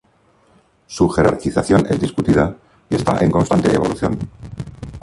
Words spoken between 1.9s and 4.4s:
discutida y está en constante evolución.